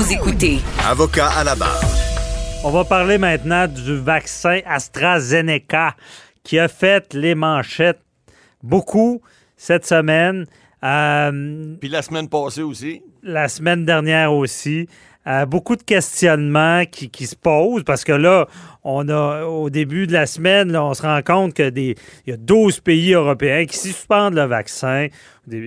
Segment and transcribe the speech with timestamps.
[0.00, 1.78] Vous écoutez Avocat à la barre.
[2.64, 5.94] On va parler maintenant du vaccin AstraZeneca
[6.42, 8.00] qui a fait les manchettes
[8.62, 9.20] beaucoup
[9.58, 10.46] cette semaine.
[10.82, 13.02] Euh, Puis la semaine passée aussi.
[13.22, 14.88] la semaine dernière aussi.
[15.26, 18.48] Euh, beaucoup de questionnements qui, qui se posent parce que là,
[18.84, 22.30] on a au début de la semaine, là, on se rend compte que des, il
[22.30, 25.06] y a 12 pays européens qui suspendent le vaccin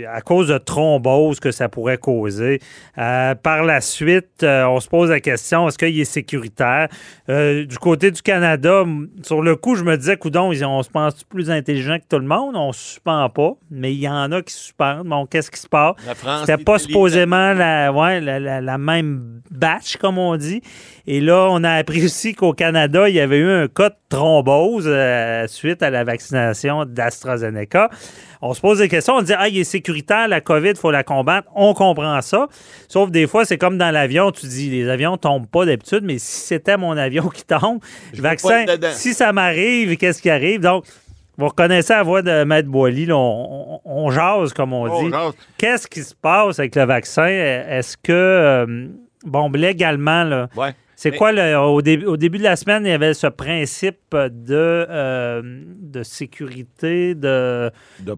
[0.10, 2.60] à cause de thrombose que ça pourrait causer.
[2.98, 6.88] Euh, par la suite, euh, on se pose la question est-ce qu'il est sécuritaire?
[7.28, 8.84] Euh, Du côté du Canada,
[9.24, 12.20] sur le coup, je me disais, coudon, ils- on se pense plus intelligent que tout
[12.22, 12.56] le monde?
[12.56, 15.08] On suspend pas, mais il y en a qui suspendent.
[15.08, 15.96] Bon, qu'est-ce qui se passe?
[16.42, 20.62] C'était pas supposément la, ouais, la, la- la même batch, comme on dit.
[21.08, 23.96] Et là, on a appris aussi qu'au Canada, il y avait eu un cas de
[24.10, 27.90] thrombose euh, suite à la vaccination d'AstraZeneca.
[28.42, 30.92] On se pose des questions, on dit Ah, il est sécuritaire, la COVID, il faut
[30.92, 31.48] la combattre.
[31.56, 32.48] On comprend ça.
[32.90, 36.18] Sauf des fois, c'est comme dans l'avion, tu dis les avions tombent pas d'habitude, mais
[36.20, 37.80] si c'était mon avion qui tombe,
[38.14, 40.60] Je vaccin, si ça m'arrive, qu'est-ce qui arrive?
[40.60, 40.84] Donc,
[41.38, 45.12] vous reconnaissez la voix de Maître Boily, on, on- on jase, comme on Oh, dit.
[45.58, 47.26] Qu'est-ce qui se passe avec le vaccin?
[47.26, 48.88] Est-ce que, euh,
[49.26, 50.74] bon, légalement, là, ouais.
[51.04, 53.28] C'est Mais- quoi, le- au, dé- au début de la semaine, il y avait ce
[53.28, 54.32] principe de,
[54.90, 57.70] euh, de sécurité, de...
[58.00, 58.12] De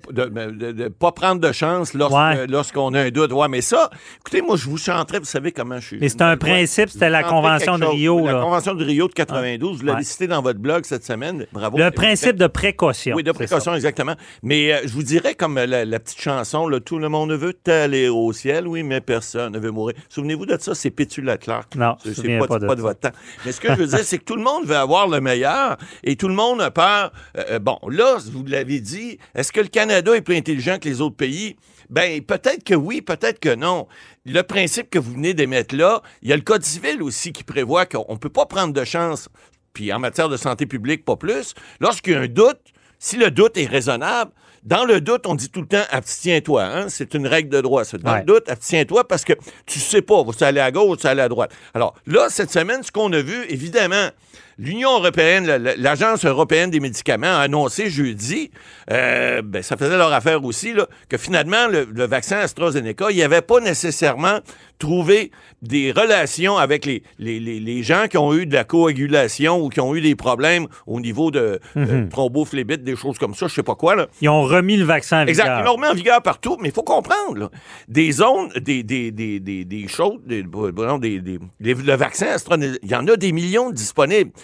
[0.71, 2.45] ne pas prendre de chance lorsque- Ouais.
[2.47, 3.31] lorsqu'on a un doute.
[3.33, 5.97] Ouais, mais ça, écoutez, moi, je vous chanterais, vous savez comment je suis.
[5.99, 7.85] Mais c'est un principe, c'était Je la Convention de.
[7.85, 8.23] Rio.
[8.23, 8.41] La là.
[8.41, 10.03] Convention de Rio de 92, vous l'avez Ouais.
[10.03, 11.47] cité dans votre blog cette semaine.
[11.51, 11.77] Bravo.
[11.79, 13.15] Le principe de précaution.
[13.15, 14.13] Oui, de précaution, exactement.
[14.43, 17.31] Mais euh, je vous dirais, comme euh, la, la petite chanson, là, tout le monde
[17.31, 19.95] veut aller au ciel, oui, mais personne ne veut mourir.
[20.09, 21.73] Souvenez-vous de ça, c'est Pétula Clark.
[21.75, 23.15] Non, je C'est souviens pas, pas de pas de votre temps.
[23.45, 25.77] Mais ce que je veux dire, c'est que tout le monde veut avoir le meilleur
[26.03, 27.11] et tout le monde a peur.
[27.37, 30.87] Euh, euh, bon, là, vous l'avez dit, est-ce que le Canada est plus intelligent que
[30.87, 31.55] les autres pays?
[31.89, 33.87] Ben, peut-être que oui, peut-être que non.
[34.25, 37.43] Le principe que vous venez d'émettre là, il y a le Code civil aussi qui
[37.43, 39.29] prévoit qu'on ne peut pas prendre de chance,
[39.73, 41.53] puis en matière de santé publique, pas plus.
[41.79, 42.59] Lorsqu'il y a un doute,
[42.97, 44.31] si le doute est raisonnable,
[44.65, 46.63] dans le doute, on dit tout le temps abstiens-toi.
[46.63, 46.89] Hein?
[46.89, 47.83] C'est une règle de droit.
[47.85, 47.97] ça.
[47.97, 48.19] Dans Ouais.
[48.19, 49.33] le doute, abstiens-toi parce que
[49.65, 51.51] tu sais pas, vous aller à gauche, tu aller à droite.
[51.73, 54.09] Alors là, cette semaine, ce qu'on a vu, évidemment,
[54.57, 58.51] l'Union européenne, la- la- l'Agence européenne des médicaments a annoncé jeudi,
[58.91, 63.15] euh, ben, ça faisait leur affaire aussi, là, que finalement, le, le vaccin AstraZeneca, il
[63.17, 64.39] n'y avait pas nécessairement
[64.77, 69.61] trouvé des relations avec les, les, les- les gens qui ont eu de la coagulation
[69.61, 73.47] ou qui ont eu des problèmes au niveau de euh, thrombophlébite, des choses comme ça,
[73.47, 73.95] je sais pas quoi.
[73.95, 74.07] Là.
[74.21, 75.43] Ils ont remis le vaccin en Exact.
[75.43, 75.59] vigueur.
[75.59, 77.49] Ils l'ont remis en vigueur partout, mais il faut comprendre, là,
[77.87, 81.39] des zones, des, des, des, des, des choses, des, des, des-
[81.73, 83.71] le vaccin AstraZeneca, il y en a des millions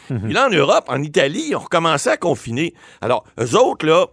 [0.08, 2.74] Puis là, en Europe, en Italie, ils ont recommencé à confiner.
[3.02, 4.08] Alors, eux autres, là,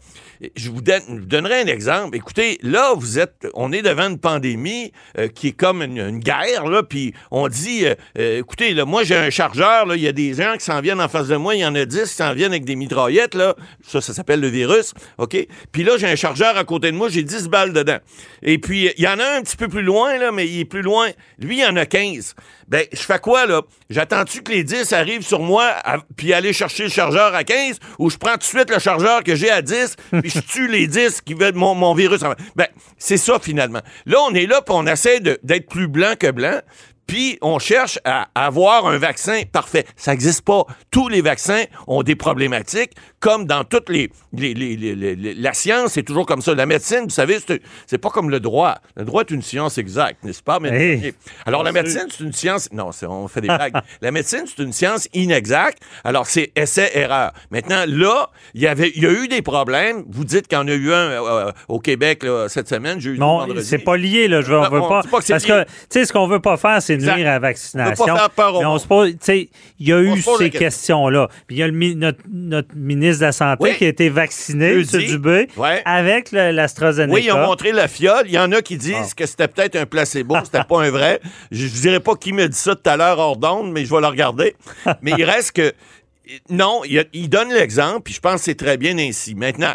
[0.54, 2.16] je vous, donnerai un exemple.
[2.16, 6.66] Écoutez, là, vous êtes, on est devant une pandémie euh, qui est comme une, guerre,
[6.66, 10.08] là, puis on dit, euh, euh, écoutez, là, moi, j'ai un chargeur, là, il y
[10.08, 12.02] a des gens qui s'en viennent en face de moi, il y en a 10
[12.02, 15.36] qui s'en viennent avec des mitraillettes, là, ça, ça s'appelle le virus, OK?
[15.72, 17.98] Puis là, j'ai un chargeur à côté de moi, j'ai 10 balles dedans.
[18.42, 20.60] Et puis, il y en a un un petit peu plus loin, là, mais il
[20.60, 21.10] est plus loin.
[21.38, 22.34] Lui, il y en a 15.
[22.68, 23.62] Ben, je fais quoi, là?
[23.88, 27.78] J'attends-tu que les 10 arrivent sur moi, à- puis aller chercher le chargeur à 15,
[27.98, 30.68] ou je prends tout de suite le chargeur que j'ai à 10, puis je tue
[30.68, 32.22] les 10 qui veulent mon, mon virus?
[32.22, 32.66] en- Ben,
[32.98, 33.80] c'est ça, finalement.
[34.06, 36.60] Là, on est là, puis on essaie d'être plus blanc que blanc,
[37.08, 39.84] puis on cherche à avoir un vaccin parfait.
[39.96, 40.64] Ça n'existe pas.
[40.92, 44.10] Tous les vaccins ont des problématiques, comme dans toutes les...
[44.32, 46.54] les- les- les- les- les- la science, c'est toujours comme ça.
[46.54, 47.38] La médecine, vous savez,
[47.86, 48.76] c'est pas comme le droit.
[48.96, 50.60] Le droit est une science exacte, n'est-ce pas?
[50.60, 51.14] Mais, Hey.
[51.46, 52.68] alors, la médecine, c'est une science...
[52.72, 53.72] Non, on fait des blagues.
[54.02, 55.82] la médecine, c'est une science inexacte.
[56.04, 57.32] Alors, c'est essai-erreur.
[57.50, 60.04] Maintenant, là, il y avait, il y a eu des problèmes.
[60.10, 63.18] Vous dites qu'il y en a eu un euh, au Québec là, cette semaine, jeudi,
[63.18, 64.42] Non, c'est pas lié, là.
[64.42, 65.02] Je veux, on veut pas.
[65.02, 65.36] que parce lié.
[65.38, 67.20] que, tu sais, ce qu'on veut pas faire, c'est Exact.
[67.20, 68.04] à la On vaccination.
[68.06, 68.80] pas faire peur au Mais on monde.
[68.80, 69.48] se pose, tu sais,
[69.78, 70.58] il y a eu ces question.
[70.58, 71.28] questions-là.
[71.46, 73.76] Puis il y a le, notre, notre ministre de la Santé Oui.
[73.76, 74.72] qui a été vacciné.
[74.72, 74.82] M.
[74.82, 75.82] Dubé, Ouais.
[75.84, 77.12] avec l'AstraZeneca.
[77.14, 78.24] Oui, ils ont montré la fiole.
[78.26, 79.14] Il y en a qui disent Ah.
[79.16, 81.20] que c'était peut-être un placebo, c'était pas un vrai.
[81.50, 83.94] Je ne dirais pas qui me dit ça tout à l'heure hors d'onde, mais je
[83.94, 84.54] vais le regarder.
[85.02, 85.72] mais il reste que.
[86.50, 89.34] Non, il, il donne l'exemple, puis je pense que c'est très bien ainsi.
[89.34, 89.72] Maintenant,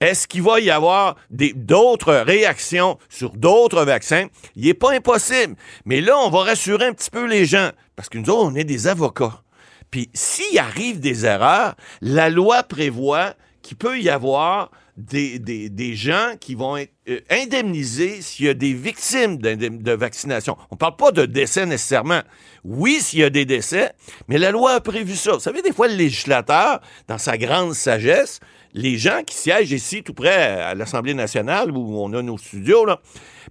[0.00, 4.26] est-ce qu'il va y avoir d'autres réactions sur d'autres vaccins?
[4.56, 5.56] Il n'est pas impossible.
[5.84, 8.54] Mais là, on va rassurer un petit peu les gens, parce que nous autres, on
[8.54, 9.42] est des avocats.
[9.90, 16.54] Puis s'il arrive des erreurs, la loi prévoit qu'il peut y avoir des, gens qui
[16.54, 20.56] vont être euh, indemnisés s'il y a des victimes de vaccination.
[20.70, 22.20] On ne parle pas de décès nécessairement.
[22.64, 23.92] Oui, s'il y a des décès,
[24.28, 25.32] mais la loi a prévu ça.
[25.32, 28.40] Vous savez, des fois, le législateur, dans sa grande sagesse,
[28.74, 32.84] les gens qui siègent ici, tout près à l'Assemblée nationale, où on a nos studios,
[32.84, 33.00] là,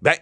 [0.02, 0.14] ben,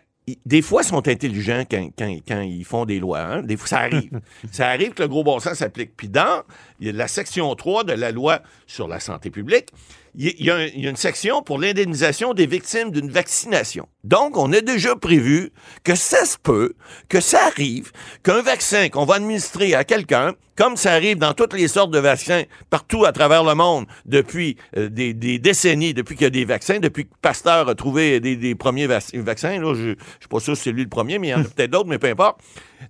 [0.46, 3.20] des fois, ils sont intelligents quand, quand- quand ils font des lois.
[3.22, 3.42] hein.
[3.42, 4.22] Des fois, ça arrive.
[4.52, 5.92] ça arrive que le gros bon sens s'applique.
[5.98, 6.44] Puis dans
[6.80, 9.70] il y a la section 3 de la loi sur la santé publique,
[10.16, 13.88] il y a- une section pour l'indemnisation des victimes d'une vaccination.
[14.04, 15.52] Donc, on a déjà prévu
[15.84, 16.74] que ça se peut,
[17.10, 17.92] que ça arrive,
[18.24, 22.00] qu'un vaccin qu'on va administrer à quelqu'un, comme ça arrive dans toutes les sortes de
[22.00, 26.30] vaccins partout à travers le monde depuis euh, des, des décennies, depuis qu'il y a
[26.32, 29.60] des vaccins, depuis que Pasteur a trouvé des, des premiers vac- vaccins.
[29.60, 31.42] Là, je ne suis pas sûr si c'est lui le premier, mais il y en
[31.42, 32.40] a peut-être d'autres, mais peu importe.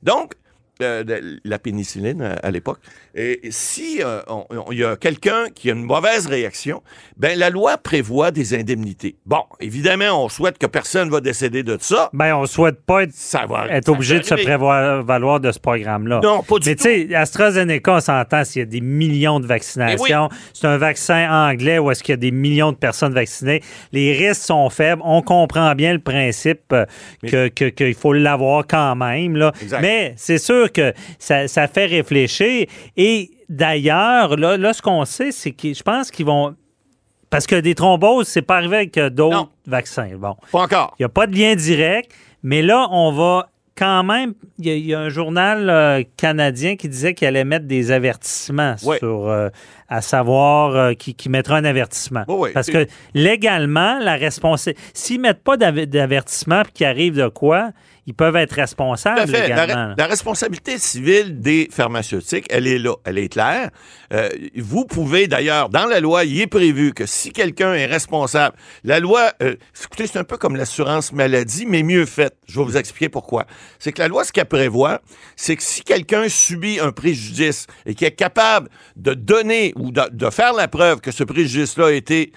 [0.04, 0.34] Donc,
[0.81, 2.80] de- la pénicilline euh, à l'époque.
[3.16, 4.22] Et si euh,
[4.72, 6.81] il y a quelqu'un qui a une mauvaise réaction,
[7.18, 9.16] ben la loi prévoit des indemnités.
[9.25, 12.10] Bon, évidemment, on souhaite que personne va décéder de ça.
[12.13, 15.60] Ben, on souhaite pas être, Ça va être obligé de se prévoir valoir de ce
[15.60, 16.22] programme-là.
[16.24, 16.84] Non, pas du Mais tout.
[16.84, 20.30] tu sais, AstraZeneca, on s'entend s'il y a des millions de vaccinations.
[20.54, 23.62] C'est un vaccin anglais où est-ce qu'il y a des millions de personnes vaccinées.
[23.92, 25.01] Les risques sont faibles.
[25.06, 26.86] On comprend bien le principe euh,
[27.27, 29.36] que- que- qu'il faut l'avoir quand même.
[29.36, 29.51] Là.
[29.62, 29.81] Exact.
[29.81, 32.66] Mais c'est sûr que ça, ça fait réfléchir.
[32.98, 36.56] Et d'ailleurs, là, là, ce qu'on sait, c'est que je pense qu'ils vont...
[37.30, 40.10] Parce que des thromboses, c'est pas arrivé avec euh, d'autres vaccins.
[40.18, 40.36] Bon.
[40.52, 40.96] Pas encore.
[41.00, 42.12] Il n'y a pas de lien direct,
[42.44, 44.34] mais là, on va quand même.
[44.60, 47.68] Il y a, il y a un journal euh, canadien qui disait qu'il allait mettre
[47.68, 49.30] des avertissements sur.
[49.30, 49.48] euh,
[49.88, 52.24] à savoir, euh, qui, qui mettra un avertissement.
[52.28, 52.50] Oui, oui.
[52.54, 54.82] Parce que légalement, la responsabilité.
[54.94, 57.72] S'ils ne mettent pas d'av- d'avertissement puis qu'il arrive de quoi,
[58.07, 59.48] ils peuvent être Tout responsables à fait.
[59.50, 63.69] La, responsabilité civile des pharmaceutiques, elle est là, elle est claire.
[64.12, 68.56] Euh, vous pouvez d'ailleurs, dans la loi, il est prévu que si quelqu'un est responsable,
[68.83, 72.36] la loi, euh, écoutez, c'est un peu comme l'assurance maladie, mais mieux faite.
[72.48, 73.45] Je vais vous expliquer pourquoi.
[73.77, 75.01] C'est que la loi, ce qu'elle prévoit,
[75.36, 80.01] c'est que si quelqu'un subit un préjudice et qui est capable de donner ou de,
[80.12, 82.31] de faire la preuve que ce préjudice-là a été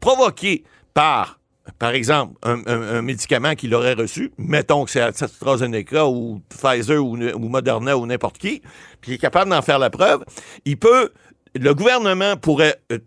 [0.00, 0.64] provoqué
[0.94, 1.39] par
[1.78, 7.48] par exemple, un, médicament qu'il aurait reçu, mettons que c'est AstraZeneca ou Pfizer ou, ou
[7.48, 8.62] Moderna ou n'importe qui,
[9.00, 10.24] puis il est capable d'en faire la preuve,
[10.64, 11.10] il peut,
[11.58, 12.98] le gouvernement pourrait, euh,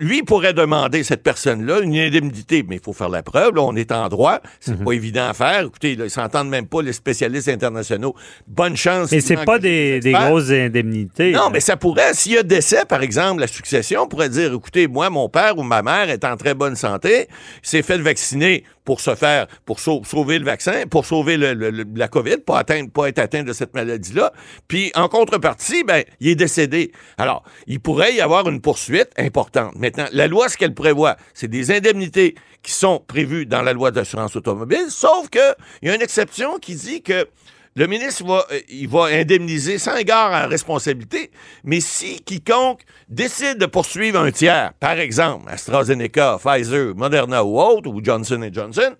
[0.00, 3.76] lui pourrait demander cette personne-là une indemnité, mais il faut faire la preuve, là, on
[3.76, 4.84] est en droit, c'est Mhm.
[4.84, 5.62] pas évident à faire.
[5.66, 8.14] Écoutez, là, ils s'entendent même pas, les spécialistes internationaux.
[8.48, 9.12] Bonne chance.
[9.12, 11.32] Mais c'est pas des, des grosses indemnités.
[11.32, 14.88] Non, mais ça pourrait, s'il y a décès, par exemple, la succession pourrait dire, écoutez,
[14.88, 17.28] moi, mon père ou ma mère est en très bonne santé,
[17.62, 22.38] s'est fait vacciner pour se faire, pour sau- sauver le vaccin, pour sauver la COVID,
[22.38, 24.32] pas atteindre, pas être atteint de cette maladie-là.
[24.68, 26.92] Puis, en contrepartie, ben, il est décédé.
[27.18, 29.74] Alors, il pourrait y avoir une poursuite importante.
[29.76, 33.90] Maintenant, la loi, ce qu'elle prévoit, c'est des indemnités qui sont prévues dans la loi
[33.90, 37.26] d'assurance automobile, sauf que il y a une exception qui dit que
[37.74, 41.30] le ministre va, euh, il va indemniser sans égard à la responsabilité,
[41.64, 47.88] mais si quiconque décide de poursuivre un tiers, par exemple AstraZeneca, Pfizer, Moderna ou autre,
[47.90, 48.94] ou Johnson Johnson,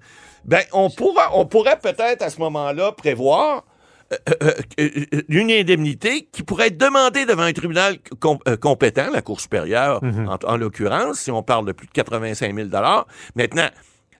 [0.44, 3.64] ben on pourra, on pourrait peut-être à ce moment-là prévoir
[4.12, 4.16] euh,
[4.80, 9.40] euh, une indemnité qui pourrait être demandée devant un tribunal com- euh, compétent, la Cour
[9.40, 12.69] supérieure en, en l'occurrence, si on parle de plus de 85 000
[13.36, 13.69] Maintenant,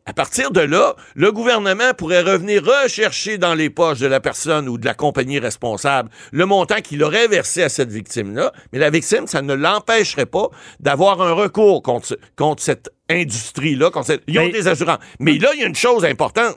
[0.04, 4.69] à partir de là, le gouvernement pourrait revenir rechercher dans les poches de la personne
[4.69, 8.90] ou de la compagnie responsable le montant qu'il aurait versé à cette victime-là, mais la
[8.90, 10.49] victime, ça ne l'empêcherait pas
[10.81, 13.90] d'avoir un recours contre, ce- contre cette industrie-là.
[14.02, 14.99] cette- Ils ont Mais- des assurances.
[15.20, 16.56] Mais là, il y a une chose importante.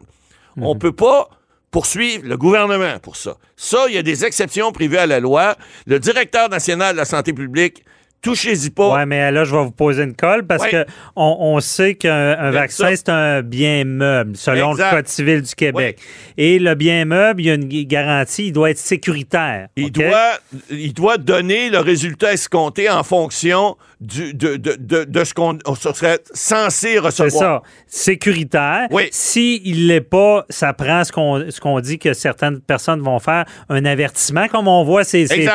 [0.57, 1.29] On ne peut pas
[1.69, 3.35] poursuivre le gouvernement pour ça.
[3.57, 5.55] Ça, il y a des exceptions prévues à la loi.
[5.85, 7.83] Le directeur national de la santé publique,
[8.25, 8.95] touchez-y pas.
[8.97, 10.71] Oui, mais là, je vais vous poser une colle parce Ouais.
[10.71, 14.91] que on, on sait qu'un vaccin, c'est un bien meuble, selon Exact.
[14.91, 15.99] le Code civil du Québec.
[16.37, 19.67] Et le bien meuble, il y a une garantie, il doit être sécuritaire.
[19.75, 20.39] Il, doit,
[20.69, 25.57] il doit donner le résultat escompté en fonction du, de, de, de, de ce qu'on
[25.65, 27.31] on serait censé C'est recevoir.
[27.31, 28.87] ça, sécuritaire.
[28.91, 29.03] Oui.
[29.11, 31.11] Si il l'est pas, ça prend ce
[31.59, 35.49] qu'on dit que certaines personnes vont faire, un avertissement, comme on voit ces, ces de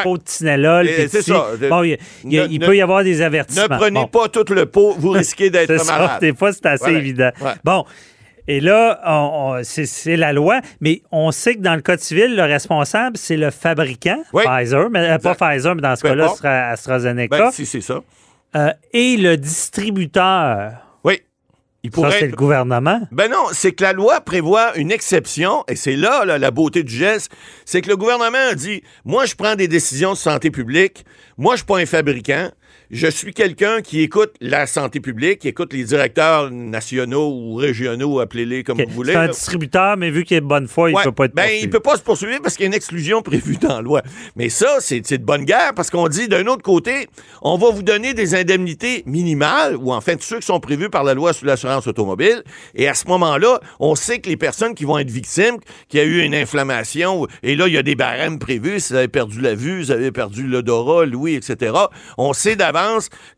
[0.84, 1.46] puis c'est ça.
[1.68, 1.96] Bon, ne-
[2.48, 3.76] il ne- peut y avoir des Ne avertissements.
[3.76, 4.06] prenez Bon.
[4.06, 6.20] pas tout le pot, vous risquez d'être C'est ça, malade.
[6.20, 6.98] des fois, c'est assez Voilà.
[6.98, 7.30] évident.
[7.40, 7.52] Ouais.
[7.64, 7.84] Bon.
[8.48, 12.34] Et là, on- on- c'est la loi, mais on sait que dans le Code civil,
[12.34, 14.42] le responsable, c'est le fabricant, Oui.
[14.44, 15.34] Pfizer, mais euh, pas.
[15.34, 18.00] Pfizer, mais dans ce cas-là, ce sera AstraZeneca, Ben, si c'est ça.
[18.56, 20.72] euh, et le distributeur.
[21.82, 23.00] Il Ça, c'est être- le gouvernement?
[23.10, 26.82] Ben non, c'est que la loi prévoit une exception, et c'est là, là, la beauté
[26.82, 27.32] du geste,
[27.64, 31.06] c'est que le gouvernement a dit, moi je prends des décisions de santé publique,
[31.38, 32.50] moi je suis pas un fabricant,
[32.90, 38.18] je suis quelqu'un qui écoute la santé publique, qui écoute les directeurs nationaux ou régionaux,
[38.18, 39.12] appelez-les comme vous voulez.
[39.12, 41.34] C'est un distributeur, mais vu qu'il est de bonne foi, il ne peut pas être
[41.34, 43.80] ben, Il peut pas se poursuivre parce qu'il y a une exclusion prévue dans la
[43.80, 44.02] loi.
[44.34, 47.06] Mais ça, c'est de bonne guerre parce qu'on dit, d'un autre côté,
[47.42, 51.04] on va vous donner des indemnités minimales, ou en fait, ceux qui sont prévus par
[51.04, 52.42] la loi sur l'assurance automobile.
[52.74, 56.04] Et à ce moment-là, on sait que les personnes qui vont être victimes, qui a
[56.04, 59.40] eu une inflammation, et là, il y a des barèmes prévus, si vous avez perdu
[59.40, 61.72] la vue, vous avez perdu l'odorat, l'ouïe, etc.,
[62.18, 62.79] on sait d'avance,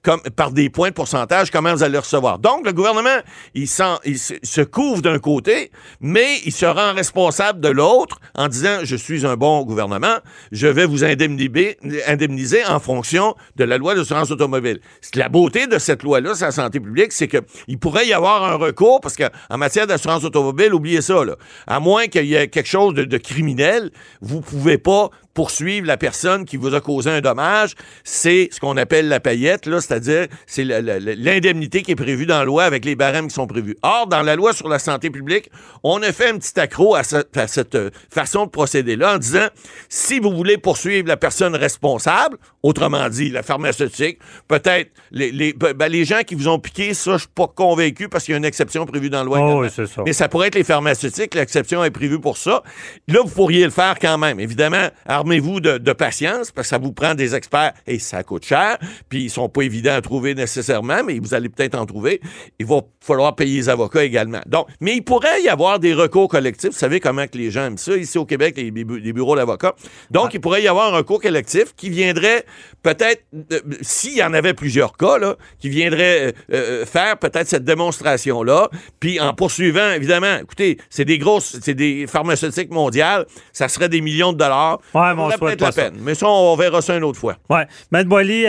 [0.02, 2.38] comme, par des points de pourcentage, comment vous allez recevoir.
[2.38, 3.18] Donc, le gouvernement,
[3.54, 5.70] il, se couvre d'un côté,
[6.00, 10.16] mais il se rend responsable de l'autre en disant, je suis un bon gouvernement,
[10.50, 14.80] je vais vous indemniser, indemniser en fonction de la loi d'assurance automobile.
[15.14, 18.54] La beauté de cette loi-là, c'est la santé publique, c'est qu'il pourrait y avoir un
[18.56, 21.36] recours, parce qu'en matière d'assurance automobile, oubliez ça, là.
[21.66, 25.96] À moins qu'il y ait quelque chose de, de criminel, vous pouvez pas poursuivre la
[25.96, 27.74] personne qui vous a causé un dommage,
[28.04, 32.44] c'est ce qu'on appelle la paillette, là, c'est-à-dire c'est l'indemnité qui est prévue dans la
[32.44, 33.76] loi avec les barèmes qui sont prévus.
[33.82, 35.50] Or, dans la loi sur la santé publique,
[35.82, 39.46] on a fait un petit accro à, cette euh, façon de procéder-là en disant
[39.88, 45.88] si vous voulez poursuivre la personne responsable, autrement dit la pharmaceutique, peut-être les, les, ben,
[45.88, 48.38] les, gens qui vous ont piqué, ça, je suis pas convaincu parce qu'il y a
[48.38, 49.38] une exception prévue dans la loi.
[49.40, 50.02] Oh, oui, ça.
[50.04, 52.62] Mais ça pourrait être les pharmaceutiques, l'exception est prévue pour ça.
[53.08, 54.40] Là, vous pourriez le faire quand même.
[54.40, 54.88] Évidemment,
[55.22, 58.78] armez-vous de, patience parce que ça vous prend des experts et ça coûte cher.
[59.08, 62.20] Puis ils sont pas évidents à trouver nécessairement, mais vous allez peut-être en trouver.
[62.58, 64.40] Il va falloir payer les avocats également.
[64.46, 66.70] Donc, mais il pourrait y avoir des recours collectifs.
[66.70, 68.70] Vous savez comment que les gens aiment ça ici au Québec, les,
[69.12, 69.74] bureaux d'avocats.
[70.10, 72.44] Donc, il pourrait y avoir un recours collectif qui viendrait
[72.82, 77.48] peut-être, euh, s'il y en avait plusieurs cas, là, qui viendrait euh, euh, faire peut-être
[77.48, 83.68] cette démonstration-là, puis en poursuivant, évidemment, écoutez, c'est des grosses, c'est des pharmaceutiques mondiales, ça
[83.68, 84.80] serait des millions de dollars.
[84.94, 85.94] Ouais, mais on souhaite la peine.
[86.00, 87.36] Mais ça, on verra ça une autre fois.
[87.48, 87.66] Ouais.
[87.90, 88.44] Matt Boily,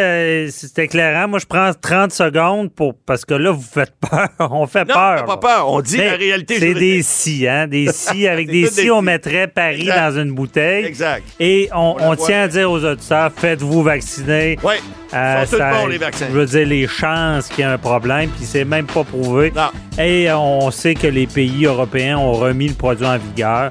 [0.51, 1.27] c'est éclairant.
[1.27, 4.29] Moi, je prends 30 secondes pour, parce que là, vous faites peur.
[4.51, 5.25] on fait non, peur.
[5.25, 5.69] pas peur.
[5.69, 6.59] On dit la réalité.
[6.59, 7.67] C'est des si, hein.
[7.67, 8.27] Des si.
[8.27, 10.85] Avec des si, on mettrait Paris dans une bouteille.
[10.85, 11.23] Exact.
[11.39, 14.57] Et on, tient à dire aux auditeurs, faites-vous vacciner.
[14.63, 14.75] Oui.
[15.13, 16.27] Euh, ça, les vaccins.
[16.29, 19.51] Je veux dire, les chances qu'il y ait un problème, puis c'est même pas prouvé.
[19.55, 19.69] Non.
[20.01, 23.69] Et on sait que les pays européens ont remis le produit en vigueur.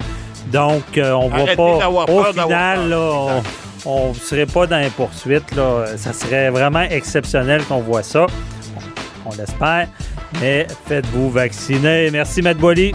[0.53, 1.89] Donc, euh, on ne va pas.
[2.13, 3.43] Au final, là,
[3.87, 5.55] on ne serait pas dans les poursuites.
[5.57, 5.87] Là.
[5.97, 8.27] Ça serait vraiment exceptionnel qu'on voit ça.
[9.25, 9.89] On, l'espère.
[10.41, 12.11] Mais faites-vous vacciner.
[12.11, 12.93] Merci, Matt Boily.